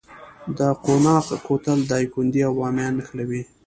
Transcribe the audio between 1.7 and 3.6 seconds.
دایکنډي او بامیان نښلوي